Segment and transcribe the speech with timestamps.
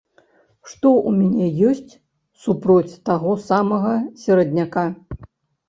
[0.69, 1.91] Што ў мяне ёсць
[2.47, 4.89] супроць таго самага серадняка?